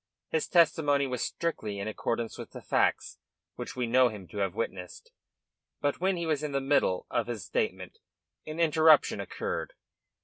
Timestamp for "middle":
6.59-7.05